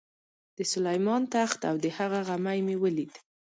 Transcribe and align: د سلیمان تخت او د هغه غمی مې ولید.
د 0.57 0.59
سلیمان 0.73 1.21
تخت 1.35 1.59
او 1.69 1.75
د 1.83 1.85
هغه 1.97 2.19
غمی 2.27 2.59
مې 2.67 2.75
ولید. 2.83 3.11